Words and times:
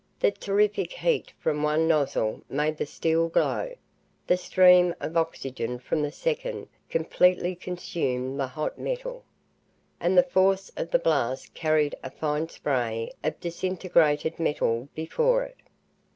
The 0.19 0.31
terrific 0.31 0.93
heat 0.93 1.31
from 1.37 1.61
one 1.61 1.87
nozzle 1.87 2.41
made 2.49 2.77
the 2.77 2.87
steel 2.87 3.29
glow. 3.29 3.75
The 4.25 4.35
stream 4.35 4.95
of 4.99 5.15
oxygen 5.15 5.77
from 5.77 6.01
the 6.01 6.11
second 6.11 6.69
completely 6.89 7.53
consumed 7.53 8.39
the 8.39 8.47
hot 8.47 8.79
metal. 8.79 9.23
And 9.99 10.17
the 10.17 10.23
force 10.23 10.71
of 10.75 10.89
the 10.89 10.97
blast 10.97 11.53
carried 11.53 11.93
a 12.03 12.09
fine 12.09 12.49
spray 12.49 13.11
of 13.23 13.39
disintegrated 13.39 14.39
metal 14.39 14.89
before 14.95 15.43
it. 15.43 15.57